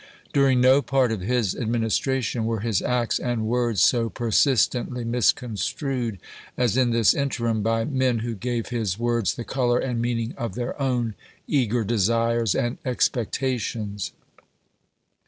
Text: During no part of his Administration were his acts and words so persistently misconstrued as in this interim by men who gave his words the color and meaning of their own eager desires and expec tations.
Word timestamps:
During 0.33 0.59
no 0.61 0.81
part 0.81 1.11
of 1.11 1.21
his 1.21 1.55
Administration 1.55 2.45
were 2.47 2.61
his 2.61 2.81
acts 2.81 3.19
and 3.19 3.45
words 3.45 3.81
so 3.81 4.09
persistently 4.09 5.05
misconstrued 5.05 6.17
as 6.57 6.75
in 6.75 6.89
this 6.89 7.13
interim 7.13 7.61
by 7.61 7.85
men 7.85 8.17
who 8.25 8.33
gave 8.33 8.69
his 8.69 8.97
words 8.97 9.35
the 9.35 9.43
color 9.43 9.77
and 9.77 10.01
meaning 10.01 10.33
of 10.39 10.55
their 10.55 10.81
own 10.81 11.13
eager 11.47 11.83
desires 11.83 12.55
and 12.55 12.79
expec 12.83 13.31
tations. 13.31 14.09